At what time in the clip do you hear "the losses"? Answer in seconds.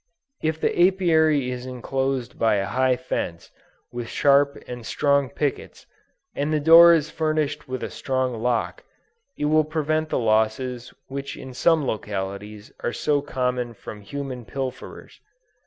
10.09-10.91